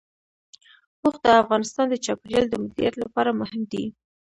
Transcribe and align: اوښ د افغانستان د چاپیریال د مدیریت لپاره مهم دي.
اوښ 1.03 1.15
د 1.23 1.25
افغانستان 1.41 1.85
د 1.89 1.95
چاپیریال 2.05 2.45
د 2.49 2.53
مدیریت 2.63 2.95
لپاره 3.03 3.37
مهم 3.41 3.61
دي. 3.71 3.83